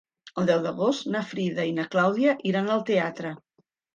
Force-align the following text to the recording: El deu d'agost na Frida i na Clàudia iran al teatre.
El 0.43 0.47
deu 0.49 0.61
d'agost 0.61 1.05
na 1.15 1.21
Frida 1.33 1.67
i 1.71 1.75
na 1.81 1.85
Clàudia 1.95 2.35
iran 2.53 2.73
al 2.77 2.81
teatre. 2.91 3.37